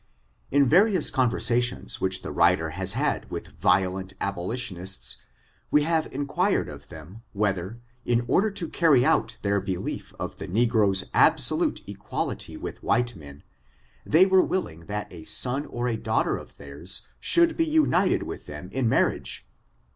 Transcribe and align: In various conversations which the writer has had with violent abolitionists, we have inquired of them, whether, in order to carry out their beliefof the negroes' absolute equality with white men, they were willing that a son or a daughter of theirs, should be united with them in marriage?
In 0.49 0.67
various 0.67 1.11
conversations 1.11 2.01
which 2.01 2.23
the 2.23 2.31
writer 2.31 2.71
has 2.71 2.93
had 2.93 3.29
with 3.29 3.59
violent 3.59 4.13
abolitionists, 4.19 5.17
we 5.69 5.83
have 5.83 6.11
inquired 6.11 6.67
of 6.67 6.87
them, 6.87 7.21
whether, 7.33 7.79
in 8.03 8.25
order 8.27 8.49
to 8.49 8.67
carry 8.67 9.05
out 9.05 9.37
their 9.43 9.61
beliefof 9.61 10.37
the 10.37 10.47
negroes' 10.47 11.03
absolute 11.13 11.81
equality 11.87 12.57
with 12.57 12.81
white 12.81 13.15
men, 13.15 13.43
they 14.03 14.25
were 14.25 14.41
willing 14.41 14.87
that 14.87 15.13
a 15.13 15.23
son 15.23 15.67
or 15.67 15.87
a 15.87 15.97
daughter 15.97 16.35
of 16.35 16.57
theirs, 16.57 17.03
should 17.19 17.55
be 17.55 17.65
united 17.65 18.23
with 18.23 18.47
them 18.47 18.71
in 18.71 18.89
marriage? 18.89 19.45